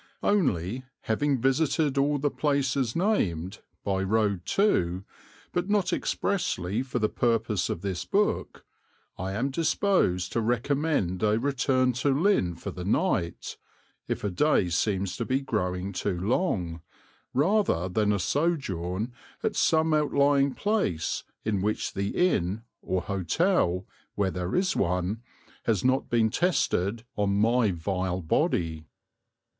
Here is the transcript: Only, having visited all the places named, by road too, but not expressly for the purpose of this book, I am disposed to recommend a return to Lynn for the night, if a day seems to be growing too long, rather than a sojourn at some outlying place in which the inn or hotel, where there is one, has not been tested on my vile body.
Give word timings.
Only, 0.23 0.83
having 1.01 1.39
visited 1.39 1.95
all 1.95 2.17
the 2.17 2.31
places 2.31 2.95
named, 2.95 3.59
by 3.83 4.01
road 4.01 4.47
too, 4.47 5.03
but 5.53 5.69
not 5.69 5.93
expressly 5.93 6.81
for 6.81 6.97
the 6.97 7.07
purpose 7.07 7.69
of 7.69 7.81
this 7.81 8.03
book, 8.03 8.65
I 9.19 9.33
am 9.33 9.51
disposed 9.51 10.31
to 10.31 10.41
recommend 10.41 11.21
a 11.21 11.37
return 11.37 11.93
to 12.01 12.19
Lynn 12.19 12.55
for 12.55 12.71
the 12.71 12.83
night, 12.83 13.57
if 14.07 14.23
a 14.23 14.31
day 14.31 14.69
seems 14.69 15.15
to 15.17 15.23
be 15.23 15.39
growing 15.39 15.91
too 15.93 16.19
long, 16.19 16.81
rather 17.31 17.87
than 17.87 18.11
a 18.11 18.17
sojourn 18.17 19.13
at 19.43 19.55
some 19.55 19.93
outlying 19.93 20.55
place 20.55 21.23
in 21.45 21.61
which 21.61 21.93
the 21.93 22.09
inn 22.33 22.63
or 22.81 23.01
hotel, 23.03 23.85
where 24.15 24.31
there 24.31 24.55
is 24.55 24.75
one, 24.75 25.21
has 25.65 25.85
not 25.85 26.09
been 26.09 26.31
tested 26.31 27.05
on 27.15 27.37
my 27.37 27.69
vile 27.69 28.23
body. 28.23 28.87